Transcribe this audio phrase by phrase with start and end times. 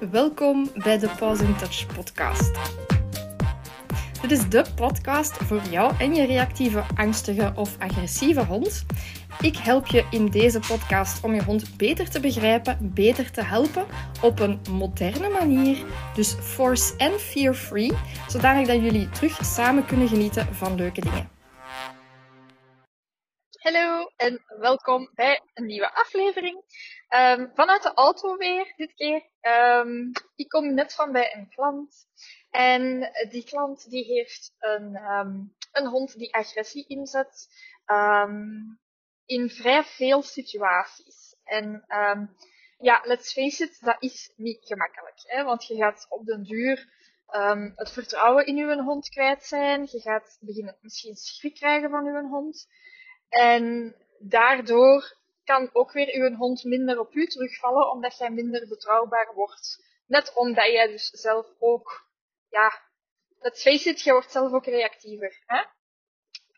[0.00, 2.52] Welkom bij de Pause in Touch podcast.
[4.20, 8.86] Dit is de podcast voor jou en je reactieve, angstige of agressieve hond.
[9.40, 13.86] Ik help je in deze podcast om je hond beter te begrijpen, beter te helpen
[14.22, 15.84] op een moderne manier.
[16.14, 17.92] Dus force en fear free,
[18.28, 21.30] zodanig dat jullie terug samen kunnen genieten van leuke dingen.
[23.66, 26.54] Hallo en welkom bij een nieuwe aflevering.
[27.14, 29.34] Um, vanuit de auto weer, dit keer.
[29.46, 32.06] Um, ik kom net van bij een klant.
[32.50, 37.48] En die klant die heeft een, um, een hond die agressie inzet
[39.26, 41.36] in vrij veel situaties.
[41.44, 41.84] En
[42.78, 45.20] ja, let's face it, dat is niet gemakkelijk.
[45.22, 45.44] Hè?
[45.44, 46.88] Want je gaat op den duur
[47.74, 49.88] het vertrouwen in je hond kwijt zijn.
[49.90, 52.68] Je gaat beginnen misschien schrik krijgen van je hond.
[53.28, 59.34] En daardoor kan ook weer uw hond minder op u terugvallen, omdat jij minder betrouwbaar
[59.34, 59.84] wordt.
[60.06, 62.08] Net omdat jij dus zelf ook,
[62.48, 62.82] ja,
[63.38, 65.42] let's face it, jij wordt zelf ook reactiever.
[65.46, 65.64] Hè?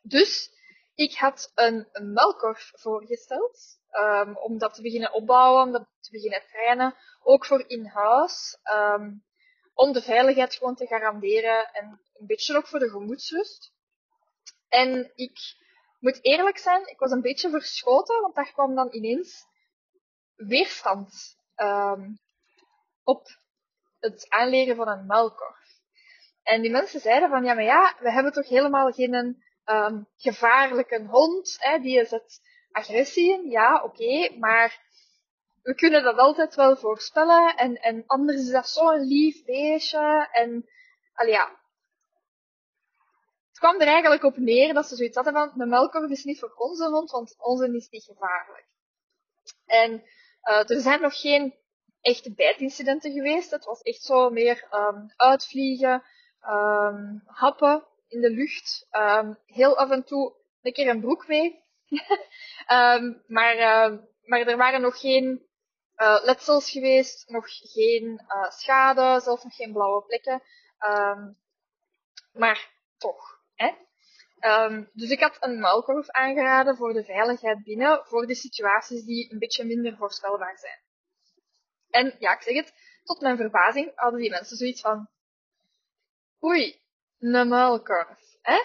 [0.03, 0.51] Dus,
[0.95, 6.11] ik had een, een melkkorf voorgesteld, um, om dat te beginnen opbouwen, om dat te
[6.11, 9.25] beginnen trainen, ook voor in-huis, um,
[9.75, 13.73] om de veiligheid gewoon te garanderen en een beetje ook voor de gemoedsrust.
[14.69, 15.39] En ik
[15.99, 19.47] moet eerlijk zijn, ik was een beetje verschoten, want daar kwam dan ineens
[20.37, 22.19] weerstand um,
[23.05, 23.27] op
[23.99, 25.77] het aanleren van een melkkorf.
[26.43, 31.07] En die mensen zeiden van, ja, maar ja, we hebben toch helemaal geen um, gevaarlijke
[31.07, 32.41] hond, hè, die zet
[32.71, 33.51] agressie in.
[33.51, 34.87] Ja, oké, maar
[35.63, 37.57] we kunnen dat altijd wel voorspellen.
[37.57, 40.29] En, en anders is dat zo'n lief beestje.
[40.33, 40.69] En,
[41.15, 41.61] al ja,
[43.59, 46.39] het kwam er eigenlijk op neer dat ze zoiets hadden van, de melkkorf is niet
[46.39, 48.67] voor onze hond, want onze is niet gevaarlijk.
[49.67, 49.93] En
[50.43, 51.55] uh, er zijn nog geen
[52.01, 53.51] echte bijtincidenten geweest.
[53.51, 56.03] Het was echt zo meer um, uitvliegen,
[56.49, 61.63] um, happen in de lucht, um, heel af en toe een keer een broek mee.
[63.27, 63.57] maar,
[64.23, 65.47] maar er waren nog geen
[65.97, 70.43] uh, letsels geweest, nog geen uh, schade, zelfs nog geen blauwe plekken.
[72.33, 73.38] maar toch.
[74.41, 79.33] Um, dus ik had een muilkorf aangeraden voor de veiligheid binnen, voor de situaties die
[79.33, 80.81] een beetje minder voorspelbaar zijn.
[81.91, 82.73] En ja, ik zeg het,
[83.05, 85.09] tot mijn verbazing hadden die mensen zoiets van,
[86.45, 86.81] oei,
[87.19, 88.19] een muilkorf.
[88.43, 88.59] Hè?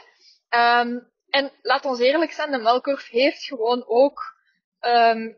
[0.79, 4.37] Um, en laat ons eerlijk zijn, de muilkorf heeft gewoon ook
[4.79, 5.37] um,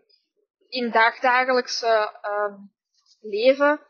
[0.68, 2.74] in dagdagelijkse um,
[3.20, 3.82] leven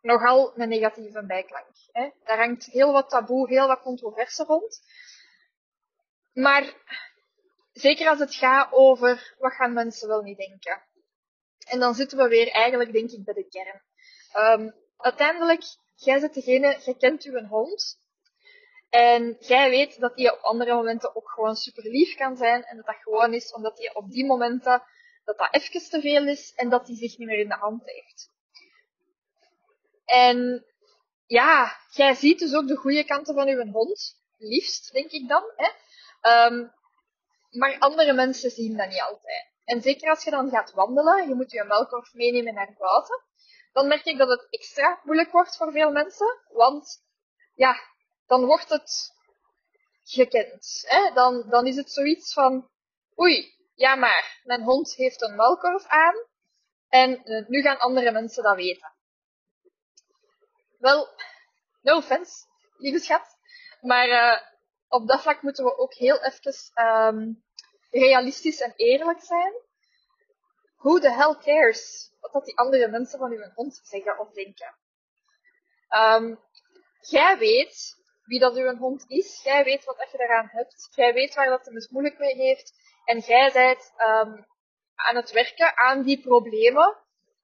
[0.00, 1.74] nogal een negatieve bijklank.
[1.92, 2.10] Hè?
[2.24, 4.80] Daar hangt heel wat taboe, heel wat controverse rond.
[6.32, 6.74] Maar
[7.72, 10.84] zeker als het gaat over wat gaan mensen wel niet denken.
[11.68, 13.82] En dan zitten we weer eigenlijk, denk ik, bij de kern.
[14.60, 15.62] Um, uiteindelijk,
[15.94, 17.98] jij zit degene, jij kent uw hond.
[18.88, 22.64] En jij weet dat hij op andere momenten ook gewoon super lief kan zijn.
[22.64, 24.82] En dat dat gewoon is omdat hij op die momenten,
[25.24, 27.82] dat dat even te veel is en dat hij zich niet meer in de hand
[27.84, 28.30] heeft.
[30.04, 30.64] En
[31.26, 34.18] ja, jij ziet dus ook de goede kanten van uw hond.
[34.38, 35.52] Liefst, denk ik dan.
[35.56, 35.70] Hè?
[36.22, 36.72] Um,
[37.50, 39.50] maar andere mensen zien dat niet altijd.
[39.64, 43.22] En zeker als je dan gaat wandelen, je moet je melkkorf meenemen naar buiten,
[43.72, 46.40] dan merk ik dat het extra moeilijk wordt voor veel mensen.
[46.48, 47.04] Want
[47.54, 47.76] ja,
[48.26, 49.12] dan wordt het
[50.04, 50.84] gekend.
[50.86, 51.12] Hè?
[51.12, 52.70] Dan, dan is het zoiets van,
[53.18, 56.14] oei, ja maar, mijn hond heeft een melkkorf aan
[56.88, 58.92] en uh, nu gaan andere mensen dat weten.
[60.78, 61.08] Wel,
[61.80, 63.36] no offense, lieve schat,
[63.80, 64.49] maar uh,
[64.90, 66.54] op dat vlak moeten we ook heel even
[66.86, 67.44] um,
[67.90, 69.52] realistisch en eerlijk zijn.
[70.76, 74.74] Who the hell cares wat dat die andere mensen van uw hond zeggen of denken?
[75.96, 76.38] Um,
[77.00, 81.34] jij weet wie dat uw hond is, jij weet wat je daaraan hebt, jij weet
[81.34, 82.72] waar dat hem het moeilijk mee heeft
[83.04, 84.46] en jij bent um,
[84.94, 86.96] aan het werken aan die problemen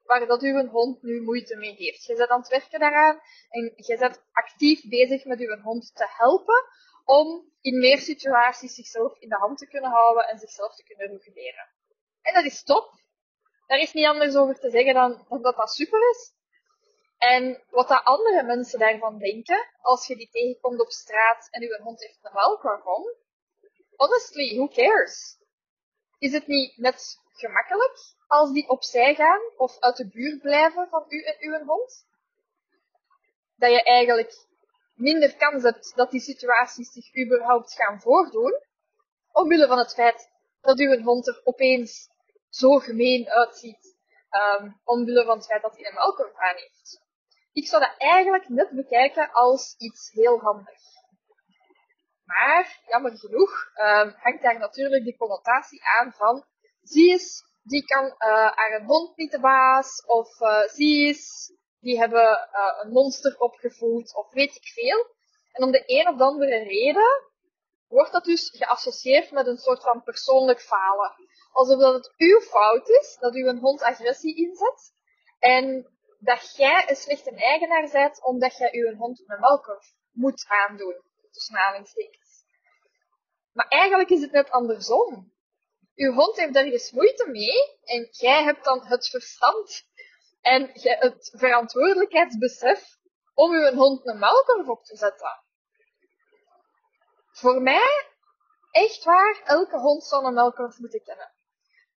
[0.03, 2.05] waar dat uw hond nu moeite mee heeft.
[2.05, 3.21] Je bent aan het werken daaraan
[3.51, 6.65] en je bent actief bezig met uw hond te helpen
[7.07, 11.07] om in meer situaties zichzelf in de hand te kunnen houden en zichzelf te kunnen
[11.07, 11.69] reguleren.
[12.23, 12.93] En dat is top.
[13.67, 16.35] Daar is niet anders over te zeggen dan, dat dat super is.
[17.19, 21.83] En wat dat andere mensen daarvan denken, als je die tegenkomt op straat en uw
[21.83, 22.83] hond heeft een welkorf
[23.97, 25.39] honestly, who cares?
[26.19, 31.05] Is het niet net gemakkelijk als die opzij gaan of uit de buurt blijven van
[31.09, 32.07] u en uw hond?
[33.57, 34.46] Dat je eigenlijk
[34.97, 38.61] minder kans hebt dat die situaties zich überhaupt gaan voordoen,
[39.33, 40.29] omwille van het feit
[40.61, 42.09] dat uw hond er opeens
[42.49, 43.97] zo gemeen uitziet,
[44.31, 47.01] um, omwille van het feit dat hij een melkkorf aan heeft.
[47.53, 50.81] Ik zou dat eigenlijk net bekijken als iets heel handig.
[52.25, 56.45] Maar, jammer genoeg, um, hangt daar natuurlijk die connotatie aan van,
[56.83, 58.17] zie eens, die kan uh,
[58.57, 63.39] haar een hond niet de baas, of uh, zie eens, die hebben uh, een monster
[63.39, 65.07] opgevoed, of weet ik veel.
[65.53, 67.25] En om de een of andere reden
[67.89, 71.15] wordt dat dus geassocieerd met een soort van persoonlijk falen.
[71.53, 74.93] Alsof dat het uw fout is dat u een hond agressie inzet.
[75.39, 81.05] En dat jij een slechte eigenaar bent omdat jij uw hond een melkkorf moet aandoen.
[81.31, 82.45] Tussen aanhalingstekens.
[83.53, 85.33] Maar eigenlijk is het net andersom.
[85.95, 89.85] Uw hond heeft ergens moeite mee en jij hebt dan het verstand
[90.47, 92.97] en het verantwoordelijkheidsbesef
[93.35, 95.43] om uw hond een melkkorf op te zetten.
[97.31, 98.07] Voor mij,
[98.71, 101.33] echt waar, elke hond zou een melkkorf moeten kennen.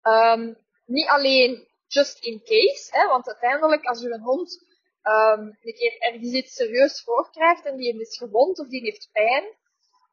[0.02, 4.66] Um, niet alleen just in case, hè, want uiteindelijk als u een hond
[5.02, 9.56] um, een keer ergens iets serieus voorkrijgt en die is gewond of die heeft pijn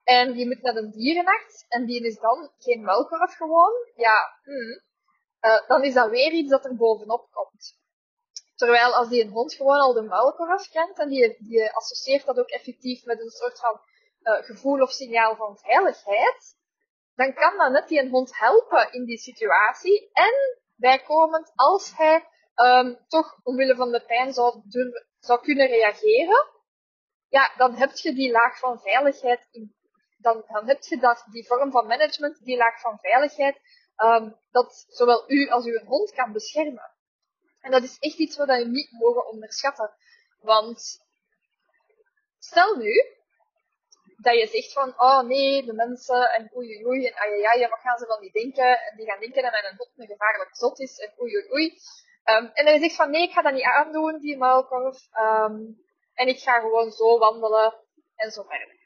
[0.04, 4.82] en die moet naar een dierenarts en die is dan geen melkkorf gewoon, ja, hmm,
[5.42, 7.84] uh, dan is dat weer iets dat er bovenop komt.
[8.56, 12.40] Terwijl als die een hond gewoon al de melkkorf kent en die, die associeert dat
[12.40, 13.80] ook effectief met een soort van
[14.22, 16.56] uh, gevoel of signaal van veiligheid,
[17.16, 20.10] dan kan dat net die een hond helpen in die situatie.
[20.14, 20.34] En
[20.76, 24.62] bijkomend, als hij um, toch omwille van de pijn zou,
[25.20, 26.50] zou kunnen reageren,
[27.28, 29.48] ja, dan heb je die laag van veiligheid,
[30.18, 33.60] dan, dan heb je dat, die vorm van management, die laag van veiligheid,
[33.98, 36.95] um, dat zowel u als uw hond kan beschermen.
[37.66, 39.92] En dat is echt iets wat we niet mogen onderschatten.
[40.42, 41.00] Want
[42.40, 42.94] stel nu,
[44.18, 47.80] dat je zegt van, oh nee, de mensen, en oei oei en ai ai, wat
[47.80, 48.80] gaan ze dan niet denken?
[48.82, 51.80] En die gaan denken dat een hond een gevaarlijk zot is, en oei oei oei.
[52.26, 55.84] Um, en dan je zegt van, nee, ik ga dat niet aandoen, die muilkorf, um,
[56.14, 57.74] en ik ga gewoon zo wandelen,
[58.16, 58.78] en zo verder.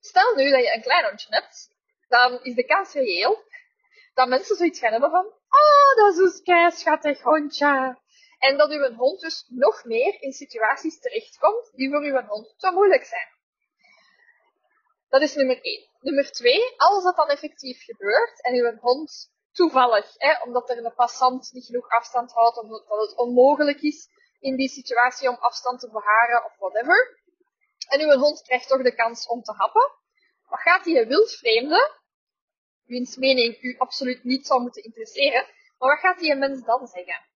[0.00, 1.68] Stel nu dat je een klein hondje hebt,
[2.08, 3.44] dan is de kans reëel
[4.14, 8.02] dat mensen zoiets gaan hebben van, oh, dat is een schattig hondje.
[8.38, 12.70] En dat uw hond dus nog meer in situaties terechtkomt die voor uw hond te
[12.70, 13.28] moeilijk zijn.
[15.08, 15.88] Dat is nummer 1.
[16.00, 20.94] Nummer 2, als dat dan effectief gebeurt en uw hond toevallig, hè, omdat er een
[20.94, 24.08] passant niet genoeg afstand houdt, of dat het onmogelijk is
[24.40, 27.22] in die situatie om afstand te beharen of whatever,
[27.88, 29.92] en uw hond krijgt toch de kans om te happen,
[30.48, 32.02] wat gaat die wildvreemde,
[32.86, 35.46] wiens mening u absoluut niet zou moeten interesseren,
[35.78, 37.26] maar wat gaat die mens dan zeggen?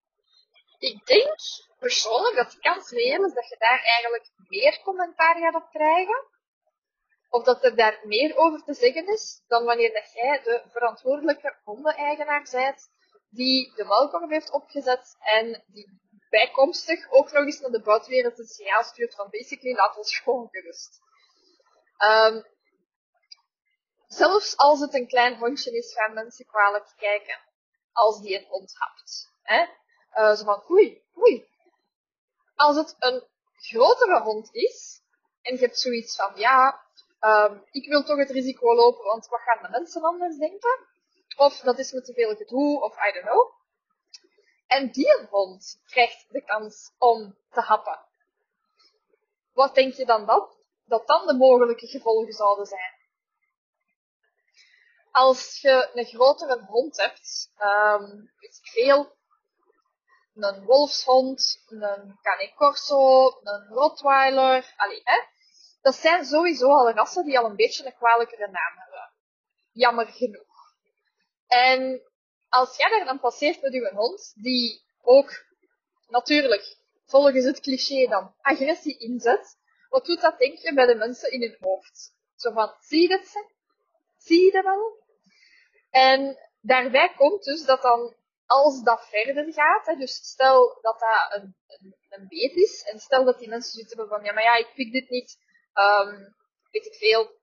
[0.79, 1.37] Ik denk
[1.79, 6.27] persoonlijk dat de kans reëel is dat je daar eigenlijk meer commentaar gaat op krijgen.
[7.31, 11.57] Of dat er daar meer over te zeggen is dan wanneer dat jij de verantwoordelijke
[11.65, 12.91] hondeneigenaar bent
[13.31, 18.51] die de melkkorf heeft opgezet en die bijkomstig ook nog eens naar de buitenwereld het
[18.51, 21.01] signaal stuurt van basically laat ons gewoon gerust.
[21.99, 22.45] Um,
[24.09, 27.39] zelfs als het een klein hondje is, gaan mensen kwalijk kijken
[27.93, 29.33] als die een hond hapt.
[29.43, 29.67] Hè?
[30.15, 31.49] Uh, zo van, oei, oei.
[32.55, 33.23] Als het een
[33.57, 35.03] grotere hond is,
[35.43, 36.83] en je hebt zoiets van, ja,
[37.21, 40.87] um, ik wil toch het risico lopen, want wat gaan de mensen anders denken?
[41.37, 43.53] Of dat is me te veel gedoe, of I don't know.
[44.67, 48.01] En die hond krijgt de kans om te happen.
[49.53, 50.57] Wat denk je dan dat?
[50.85, 52.98] Dat dan de mogelijke gevolgen zouden zijn?
[55.19, 59.17] Als je een grotere hond hebt, um, weet ik veel,
[60.35, 65.21] een wolfshond, een cane corso, een rottweiler, hè.
[65.81, 69.13] Dat zijn sowieso al rassen die al een beetje een kwalijkere naam hebben.
[69.73, 70.75] Jammer genoeg.
[71.47, 72.03] En
[72.49, 75.45] als jij daar dan passeert met je hond, die ook
[76.09, 79.57] natuurlijk, volgens het cliché dan, agressie inzet,
[79.89, 82.15] wat doet dat denk je bij de mensen in hun hoofd?
[82.37, 83.47] Zo van, zie je dat?
[84.19, 85.07] Zie je dat wel?
[85.91, 88.17] En daarbij komt dus dat dan
[88.47, 92.99] als dat verder gaat, hè, dus stel dat dat een, een, een, beet is, en
[92.99, 95.39] stel dat die mensen zitten van, ja, maar ja, ik pik dit niet,
[95.75, 96.35] um,
[96.71, 97.39] weet ik veel,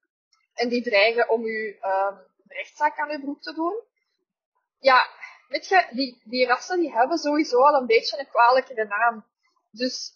[0.53, 3.83] en die dreigen om u um, rechtszaak aan uw broek te doen.
[4.79, 5.07] Ja,
[5.47, 9.25] weet je, die, die rassen die hebben sowieso al een beetje een kwalijkere naam.
[9.71, 10.13] Dus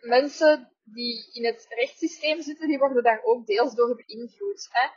[0.00, 4.68] mensen die in het rechtssysteem zitten, die worden daar ook deels door beïnvloed.
[4.70, 4.88] Hè.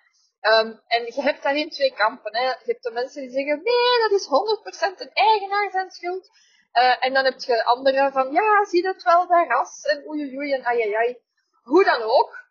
[0.41, 2.35] Um, en je hebt daarin twee kampen.
[2.35, 2.43] Hè.
[2.43, 4.27] Je hebt de mensen die zeggen, nee, dat is
[4.95, 6.29] 100% een eigenaar zijn schuld.
[6.73, 10.37] Uh, en dan heb je anderen van, ja, zie dat wel, dat ras, en oei
[10.37, 11.17] oei en ai.
[11.63, 12.45] Hoe dan ook,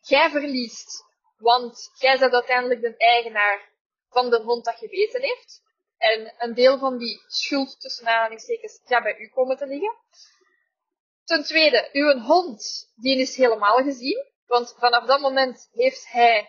[0.00, 1.04] jij verliest.
[1.36, 3.70] Want jij bent uiteindelijk de eigenaar
[4.08, 5.62] van de hond dat je beter heeft.
[5.98, 9.96] En een deel van die schuld tussen aanhalingstekens gaat bij u komen te liggen.
[11.24, 14.26] Ten tweede, uw hond, die is helemaal gezien.
[14.46, 16.48] Want vanaf dat moment heeft hij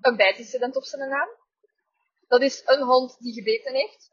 [0.00, 1.28] een bijtincident op zijn naam.
[2.28, 4.10] Dat is een hond die gebeten heeft.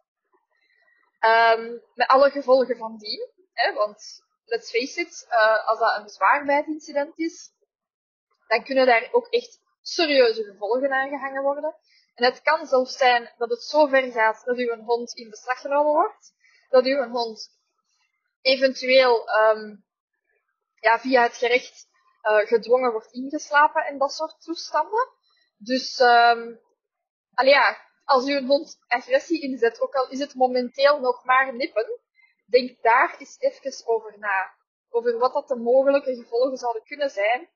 [1.19, 3.29] Um, met alle gevolgen van dien.
[3.53, 7.51] Hè, want let's face it, uh, als dat een zwaar bijtincident is,
[8.47, 11.75] dan kunnen daar ook echt serieuze gevolgen aan gehangen worden.
[12.15, 15.61] En het kan zelfs zijn dat het zo ver gaat dat uw hond in beslag
[15.61, 16.33] genomen wordt,
[16.69, 17.49] dat uw hond
[18.41, 19.85] eventueel um,
[20.79, 21.87] ja, via het gerecht
[22.23, 25.09] uh, gedwongen wordt ingeslapen en dat soort toestanden.
[25.65, 26.59] Dus um,
[27.43, 31.99] ja, als uw hond agressie inzet, ook al is het momenteel nog maar nippen,
[32.45, 34.53] denk daar eens even over na.
[34.89, 37.49] Over wat dat de mogelijke gevolgen zouden kunnen zijn.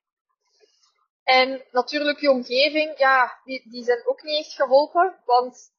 [1.22, 5.72] En natuurlijk, je omgeving, ja, die, die zijn ook niet echt geholpen, want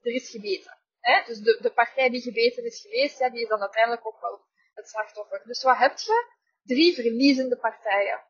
[0.00, 0.78] er is gebeten.
[1.00, 1.22] Hè?
[1.26, 4.44] Dus de, de partij die gebeten is geweest, ja, die is dan uiteindelijk ook wel
[4.74, 5.42] het slachtoffer.
[5.44, 6.32] Dus wat heb je?
[6.62, 8.24] Drie verliezende partijen.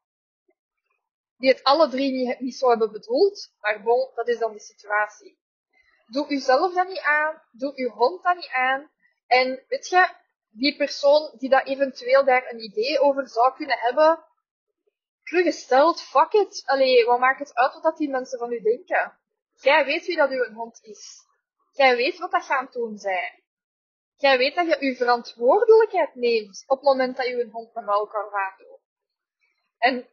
[1.45, 4.61] Die het alle drie niet, niet zo hebben bedoeld, maar bon, dat is dan de
[4.61, 5.39] situatie.
[6.07, 8.91] Doe uzelf dat niet aan, doe uw hond dat niet aan.
[9.27, 10.09] En weet je,
[10.51, 14.25] die persoon die dat eventueel daar een idee over zou kunnen hebben,
[15.23, 16.63] teruggesteld, fuck it.
[16.67, 19.19] Allee, wat maakt het uit wat die mensen van u denken?
[19.55, 21.25] Jij weet wie dat uw hond is.
[21.73, 23.43] Jij weet wat dat gaan doen zijn.
[24.17, 27.87] Jij weet dat je uw verantwoordelijkheid neemt op het moment dat je een hond met
[27.87, 28.81] elkaar aandoet.
[29.79, 30.09] En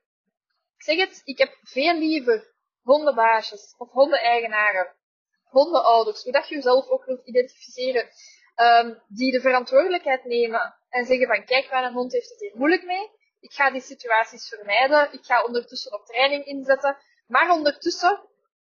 [0.81, 4.95] ik zeg het, ik heb veel liever hondenbaasjes of hondeneigenaren,
[5.43, 8.09] hondenouders, hoe dat je jezelf ook wilt identificeren,
[8.55, 12.83] um, die de verantwoordelijkheid nemen en zeggen van kijk, mijn hond heeft het hier moeilijk
[12.83, 13.09] mee.
[13.39, 15.13] Ik ga die situaties vermijden.
[15.13, 16.97] Ik ga ondertussen op training inzetten.
[17.27, 18.19] Maar ondertussen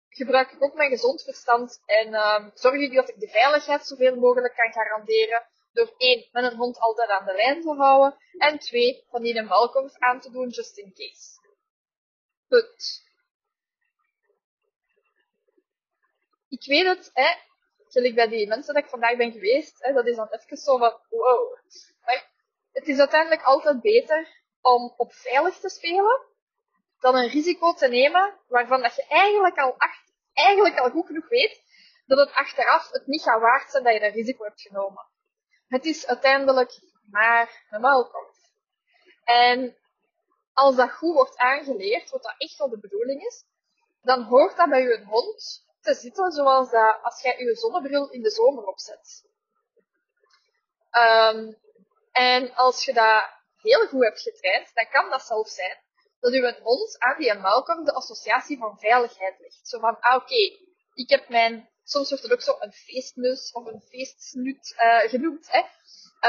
[0.09, 4.15] gebruik ik ook mijn gezond verstand en um, zorg ik dat ik de veiligheid zoveel
[4.15, 5.47] mogelijk kan garanderen.
[5.73, 8.17] Door één, met een hond altijd aan de lijn te houden.
[8.37, 11.38] En twee, van die een welkomst aan te doen, just in case.
[12.49, 13.03] Punt.
[16.49, 20.15] Ik weet het, hè, bij die mensen dat ik vandaag ben geweest, hè, dat is
[20.15, 21.57] dan even zo van, wow.
[22.05, 22.29] Maar
[22.71, 24.27] het is uiteindelijk altijd beter
[24.61, 26.21] om op veilig te spelen,
[26.99, 29.75] dan een risico te nemen waarvan dat je eigenlijk al,
[30.33, 31.61] eigenlijk al goed genoeg weet
[32.05, 35.07] dat het achteraf het niet gaat waard zijn dat je dat risico hebt genomen.
[35.67, 36.79] Het is uiteindelijk
[37.11, 38.37] maar een muilkorf.
[39.23, 39.77] En
[40.59, 43.43] als dat goed wordt aangeleerd, wat dat echt wel de bedoeling is,
[44.01, 48.21] dan hoort dat bij je hond te zitten zoals dat als jij je zonnebril in
[48.21, 49.25] de zomer opzet.
[50.91, 51.57] Um,
[52.11, 53.29] en als je dat
[53.61, 55.77] heel goed hebt getraind, dan kan dat zelfs zijn
[56.19, 59.67] dat uw hond aan die muilkorf de associatie van veiligheid ligt.
[59.67, 60.57] Zo van, ah oké,
[60.93, 65.47] ik heb mijn, soms wordt het ook zo een feestmus of een feestsnoet uh, genoemd.
[65.51, 65.61] Hè.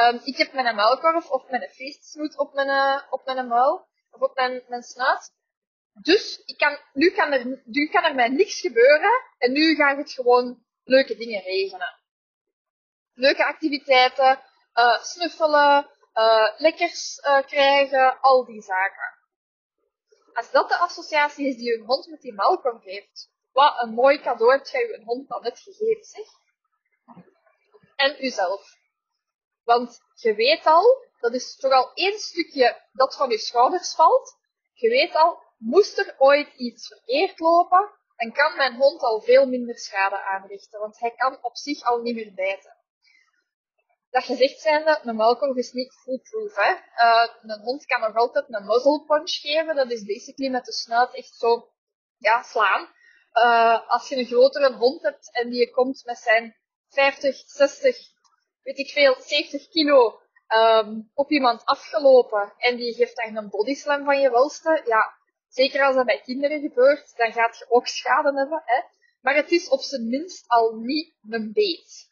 [0.08, 3.88] Um, ik heb mijn muilkorf of mijn feestsnoet op mijn, uh, op mijn muil
[4.22, 5.32] op mijn, mijn snuit.
[5.92, 9.90] Dus ik kan, nu, kan er, nu kan er mij niks gebeuren en nu ga
[9.90, 11.98] ik het gewoon leuke dingen regelen.
[13.14, 14.40] Leuke activiteiten,
[14.74, 19.18] uh, snuffelen, uh, lekkers uh, krijgen, al die zaken.
[20.32, 24.20] Als dat de associatie is die een hond met die melkkorf heeft, wat een mooi
[24.20, 26.26] cadeau hebt jij je hond dan net gegeven, zeg.
[27.96, 28.78] En uzelf.
[29.72, 34.36] Want je weet al, dat is toch al één stukje dat van je schouders valt.
[34.72, 39.46] Je weet al, moest er ooit iets verkeerd lopen, dan kan mijn hond al veel
[39.46, 42.78] minder schade aanrichten, want hij kan op zich al niet meer bijten
[44.10, 46.56] dat gezegd zijnde, een muilkorf is niet foolproof.
[46.56, 46.72] Hè?
[46.72, 49.76] Uh, een hond kan nog altijd een muzzle punch geven.
[49.76, 51.68] Dat is basically met de snuit echt zo
[52.18, 52.88] ja, slaan.
[53.32, 56.56] Uh, als je een grotere hond hebt en die komt met zijn
[56.88, 57.96] 50, 60,
[58.62, 64.04] weet ik veel, 70 kilo um, op iemand afgelopen en die geeft dan een bodyslam
[64.04, 65.14] van je welste, ja,
[65.48, 68.62] zeker als dat bij kinderen gebeurt, dan gaat je ook schade hebben.
[68.64, 68.80] Hè?
[69.20, 72.10] Maar het is op zijn minst al niet een beet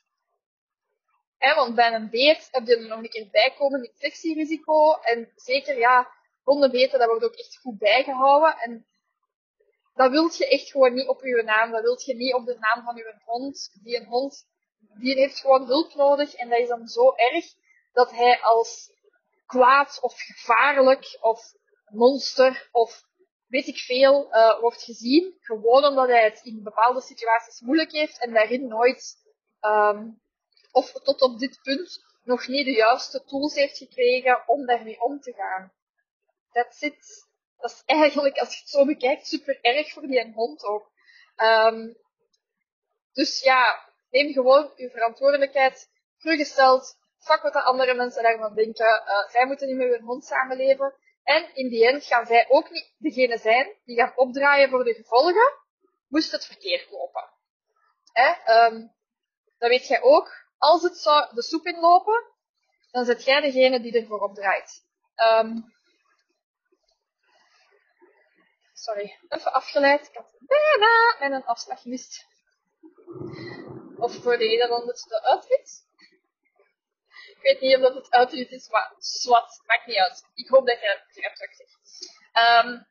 [1.39, 4.93] want bij een beet heb je nog een keer bijkomen infectierisico.
[4.93, 6.13] En zeker, ja,
[6.43, 8.59] hondenbeten, dat wordt ook echt goed bijgehouden.
[8.59, 8.87] En
[9.95, 11.71] dat wilt je echt gewoon niet op je naam.
[11.71, 13.71] Dat wilt je niet op de naam van je hond.
[13.83, 14.47] Die een hond,
[14.79, 16.35] die heeft gewoon hulp nodig.
[16.35, 17.45] En dat is dan zo erg
[17.93, 18.93] dat hij als
[19.47, 21.53] kwaad of gevaarlijk of
[21.89, 23.03] monster of
[23.47, 25.37] weet ik veel uh, wordt gezien.
[25.41, 29.17] Gewoon omdat hij het in bepaalde situaties moeilijk heeft en daarin nooit
[29.61, 30.21] um,
[30.73, 35.21] of tot op dit punt nog niet de juiste tools heeft gekregen om daarmee om
[35.21, 35.73] te gaan.
[36.53, 37.27] That's it.
[37.59, 40.91] Dat is eigenlijk, als je het zo bekijkt, super erg voor die hond ook.
[41.37, 41.97] Um,
[43.13, 46.97] dus ja, neem gewoon uw verantwoordelijkheid teruggesteld.
[47.19, 49.03] Fuck wat de andere mensen daarvan denken.
[49.07, 50.95] Uh, zij moeten niet met hun hond samenleven.
[51.23, 54.95] En in die end gaan zij ook niet degene zijn die gaan opdraaien voor de
[54.95, 55.53] gevolgen,
[56.07, 57.31] moest het verkeerd lopen.
[58.13, 58.65] Hè?
[58.67, 58.95] Um,
[59.59, 60.47] dat weet jij ook.
[60.59, 62.25] Als het zou de soep inlopen,
[62.91, 64.85] dan zit jij degene die ervoor opdraait.
[65.17, 65.75] Um,
[68.73, 70.07] sorry, even afgeleid.
[70.09, 72.27] Ik had bijna mijn afslag gemist.
[73.99, 75.87] Of voor de Nederlanders de uitrit.
[77.29, 80.25] Ik weet niet of het uitrit is, maar zwart, maakt niet uit.
[80.35, 82.65] Ik hoop dat je het ik zeg.
[82.65, 82.87] Um,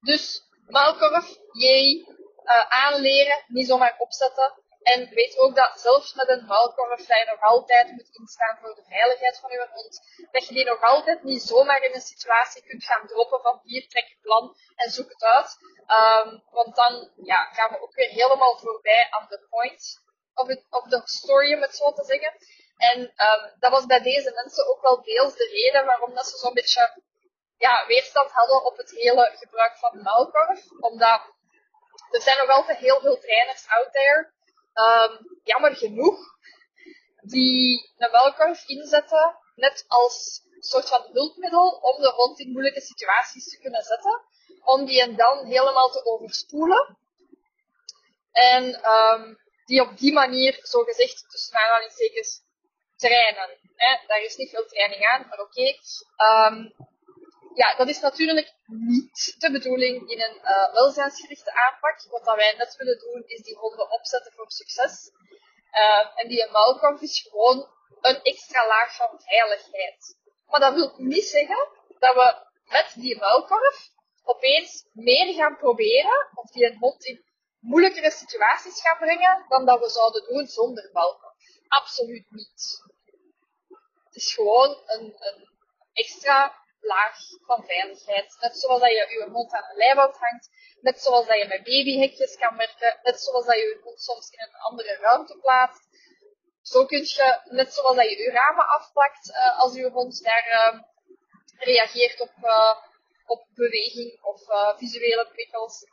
[0.00, 2.06] dus, maalkorf, jee,
[2.44, 4.61] uh, aanleren, niet zomaar opzetten.
[4.82, 8.74] En weet ook dat zelfs met een muilkorf dat je nog altijd moet instaan voor
[8.74, 10.00] de veiligheid van je hond.
[10.30, 13.88] Dat je die nog altijd niet zomaar in een situatie kunt gaan droppen van hier
[13.88, 15.58] trek je plan en zoek het uit.
[15.86, 20.00] Um, want dan ja, gaan we ook weer helemaal voorbij aan de point
[20.34, 22.32] of, of the story, om het zo te zeggen.
[22.76, 26.36] En um, dat was bij deze mensen ook wel deels de reden waarom dat ze
[26.36, 27.02] zo'n beetje
[27.56, 30.70] ja, weerstand hadden op het hele gebruik van de muilkorf.
[30.80, 31.20] Omdat
[32.10, 34.32] er zijn nog altijd heel veel trainers out there
[34.74, 36.18] um, jammer genoeg,
[37.22, 43.48] die een muilkorf inzetten, net als soort van hulpmiddel om de hond in moeilijke situaties
[43.48, 44.20] te kunnen zetten,
[44.64, 46.98] om die dan helemaal te overspoelen.
[48.32, 52.40] En um, die op die manier, zo gezegd, tussen aanhalingstekens,
[52.96, 53.58] trainen.
[53.76, 54.06] Hè?
[54.06, 55.74] Daar is niet veel training aan, maar oké.
[56.16, 56.74] Um,
[57.54, 62.06] ja, dat is natuurlijk niet de bedoeling in een uh, welzijnsgerichte aanpak.
[62.10, 65.10] Wat dat wij net willen doen, is die honden opzetten voor succes.
[65.72, 67.68] Uh, en die muilkorf is gewoon
[68.00, 70.16] een extra laag van veiligheid.
[70.46, 71.68] Maar dat wil niet zeggen
[71.98, 73.90] dat we met die muilkorf
[74.22, 77.24] opeens meer gaan proberen, of die een hond in
[77.58, 81.34] moeilijkere situaties gaan brengen, dan dat we zouden doen zonder muilkorf.
[81.68, 82.82] Absoluut niet.
[84.04, 85.48] Het is gewoon een, een
[85.92, 88.36] extra laag van veiligheid.
[88.40, 91.62] Net zoals dat je je hond aan een leiband hangt, net zoals dat je met
[91.62, 95.88] babyhekjes kan werken, net zoals dat je je hond soms in een andere ruimte plaatst.
[96.62, 100.46] Zo kun je, net zoals dat je je ramen afplakt, uh, als je hond daar
[100.48, 100.80] uh,
[101.58, 102.76] reageert op, uh,
[103.26, 104.40] op beweging of
[104.76, 105.84] visuele prikkels.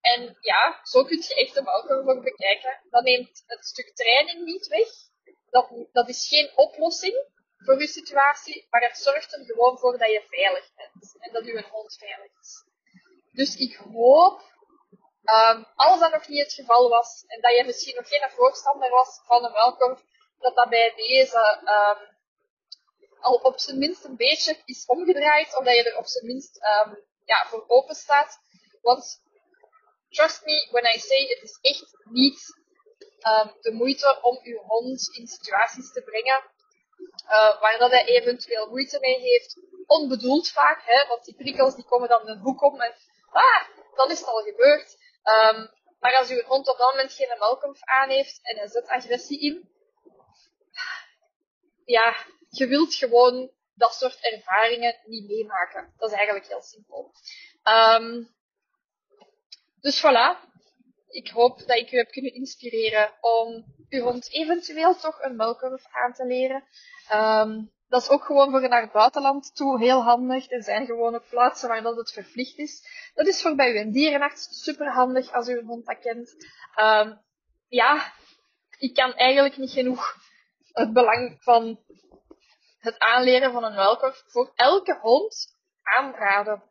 [0.00, 2.80] En ja, zo kun je echt de ook bekijken.
[2.90, 4.88] Dat neemt het stuk training niet weg.
[5.50, 10.10] Dat, dat is geen oplossing voor je situatie, maar het zorgt er gewoon voor dat
[10.10, 12.64] je veilig bent en dat je hond veilig is.
[13.32, 14.42] Dus ik hoop,
[15.24, 18.90] um, als dat nog niet het geval was en dat je misschien nog geen voorstander
[18.90, 20.02] was van een muilkorf,
[20.38, 22.14] dat dat bij deze um,
[23.20, 26.56] al op zijn minst een beetje is omgedraaid, of dat je er op zijn minst
[26.56, 28.38] um, ja, voor open staat.
[28.82, 29.22] Want
[30.08, 32.64] trust me when I say, het is echt niet
[33.60, 36.44] de moeite om je hond in situaties te brengen
[37.24, 39.60] uh, waar dat hij eventueel moeite mee heeft.
[39.86, 42.94] Onbedoeld vaak, hè, want die prikkels die komen dan een hoek om en
[43.30, 43.62] ah,
[43.94, 44.96] dan is het al gebeurd.
[45.24, 48.88] Um, maar als uw hond op dat moment geen melkomf aan heeft en hij zet
[48.88, 49.68] agressie in,
[51.84, 52.16] ja,
[52.48, 55.92] je wilt gewoon dat soort ervaringen niet meemaken.
[55.96, 57.12] Dat is eigenlijk heel simpel.
[57.64, 58.34] Um,
[59.80, 60.54] dus voilà.
[61.08, 65.84] Ik hoop dat ik u heb kunnen inspireren om uw hond eventueel toch een melkorf
[65.90, 66.64] aan te leren.
[67.12, 70.50] Um, dat is ook gewoon voor naar het buitenland toe heel handig.
[70.50, 72.82] Er zijn gewoon ook plaatsen waar dat het verplicht is.
[73.14, 76.34] Dat is voor bij uw dierenarts super handig als u een hond dat kent.
[76.80, 77.20] Um,
[77.68, 78.12] ja,
[78.78, 80.16] ik kan eigenlijk niet genoeg
[80.72, 81.80] het belang van
[82.78, 86.62] het aanleren van een muilkorf voor elke hond aanraden.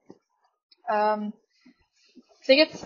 [0.92, 1.34] Um,
[2.40, 2.86] zeg het,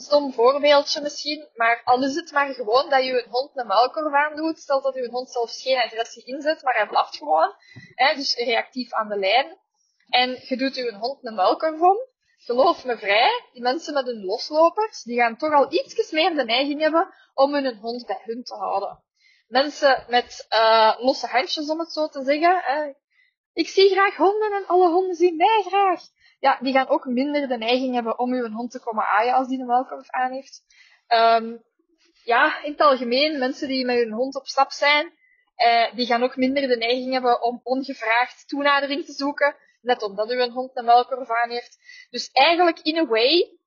[0.00, 4.14] stom voorbeeldje misschien, maar al is het maar gewoon dat je een hond een muilkorf
[4.14, 7.54] aandoet, stel dat je hond zelfs geen agressie inzet, maar hij blaft gewoon,
[7.94, 9.58] hè, dus reactief aan de lijn,
[10.08, 11.96] en je doet je hond een muilkorf om,
[12.38, 16.44] geloof me vrij, die mensen met hun loslopers, die gaan toch al iets meer de
[16.44, 19.02] neiging hebben om hun hond bij hun te houden.
[19.46, 22.92] Mensen met uh, losse handjes, om het zo te zeggen, hè.
[23.52, 26.02] ik zie graag honden en alle honden zien mij graag
[26.38, 29.48] ja, die gaan ook minder de neiging hebben om uw hond te komen aaien als
[29.48, 30.62] die een muilkorf aan heeft.
[31.08, 31.64] Um,
[32.24, 35.12] ja, in het algemeen, mensen die met hun hond op stap zijn,
[35.54, 40.30] eh, die gaan ook minder de neiging hebben om ongevraagd toenadering te zoeken, net omdat
[40.30, 41.78] uw hond een muilkorf aan heeft.
[42.10, 43.58] Dus eigenlijk, in a way,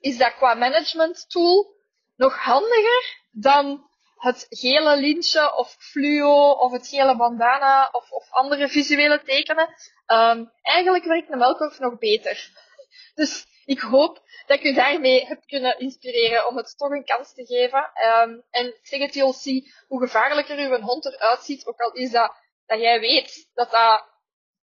[0.00, 1.76] is dat qua management tool
[2.16, 3.88] nog handiger dan
[4.24, 9.68] het gele lintje of fluo of het gele bandana of, of andere visuele tekenen.
[10.06, 12.48] Um, eigenlijk werkt de melkorf nog beter.
[13.14, 17.34] Dus ik hoop dat ik u daarmee heb kunnen inspireren om het toch een kans
[17.34, 17.90] te geven.
[18.22, 22.34] Um, en zeg het, you'll hoe gevaarlijker uw hond eruit ziet, ook al is dat,
[22.66, 24.04] dat jij weet dat dat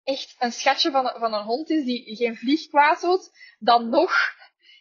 [0.04, 4.12] echt een schatje van, van een hond is die geen vlieg kwaad doet, dan nog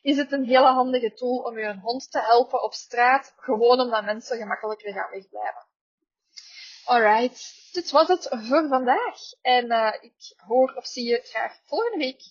[0.07, 4.03] is het een hele handige tool om je hond te helpen op straat, gewoon omdat
[4.03, 5.65] mensen gemakkelijker gaan wegblijven.
[6.85, 9.17] Alright, dit was het voor vandaag.
[9.41, 12.21] En uh, ik hoor of zie je graag volgende week.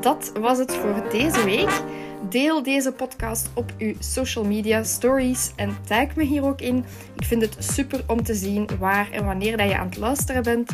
[0.00, 1.82] Dat was het voor deze week.
[2.30, 6.84] Deel deze podcast op uw social media stories en tag me hier ook in.
[7.16, 10.42] Ik vind het super om te zien waar en wanneer dat je aan het luisteren
[10.42, 10.70] bent.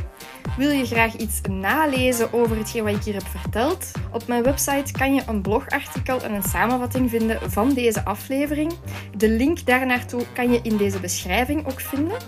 [0.56, 3.90] Wil je graag iets nalezen over hetgeen wat ik hier heb verteld?
[4.12, 8.72] Op mijn website kan je een blogartikel en een samenvatting vinden van deze aflevering.
[9.16, 12.18] De link daarnaartoe kan je in deze beschrijving ook vinden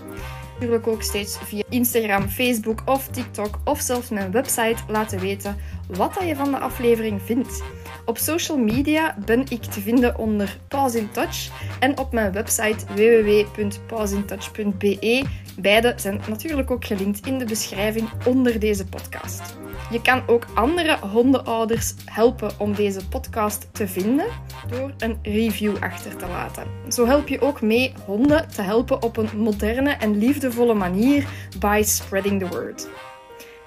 [0.55, 5.57] natuurlijk ook steeds via Instagram, Facebook of TikTok of zelfs mijn website laten weten
[5.87, 7.63] wat je van de aflevering vindt.
[8.05, 12.85] Op social media ben ik te vinden onder Pause in Touch en op mijn website
[12.95, 15.25] www.pauseintouch.be.
[15.59, 19.57] Beide zijn natuurlijk ook gelinkt in de beschrijving onder deze podcast.
[19.91, 24.25] Je kan ook andere hondenouders helpen om deze podcast te vinden
[24.67, 26.63] door een review achter te laten.
[26.89, 31.27] Zo help je ook mee honden te helpen op een moderne en liefdevolle manier
[31.59, 32.87] by spreading the word.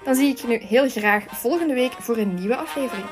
[0.03, 3.05] Dan zie ik je nu heel graag volgende week voor een nieuwe aflevering.